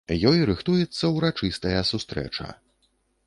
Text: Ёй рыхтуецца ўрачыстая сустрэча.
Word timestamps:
Ёй 0.29 0.39
рыхтуецца 0.49 1.09
ўрачыстая 1.17 1.79
сустрэча. 1.91 2.47